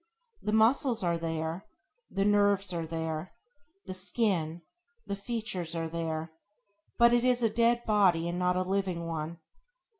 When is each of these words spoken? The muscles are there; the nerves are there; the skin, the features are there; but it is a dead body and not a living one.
The 0.41 0.51
muscles 0.51 1.03
are 1.03 1.19
there; 1.19 1.67
the 2.09 2.25
nerves 2.25 2.73
are 2.73 2.87
there; 2.87 3.33
the 3.85 3.93
skin, 3.93 4.63
the 5.05 5.15
features 5.15 5.75
are 5.75 5.87
there; 5.87 6.31
but 6.97 7.13
it 7.13 7.23
is 7.23 7.43
a 7.43 7.51
dead 7.51 7.85
body 7.85 8.27
and 8.27 8.39
not 8.39 8.55
a 8.57 8.63
living 8.63 9.05
one. 9.05 9.37